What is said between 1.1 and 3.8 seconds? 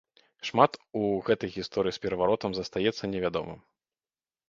гэтай гісторыі з пераваротам застаецца невядомым.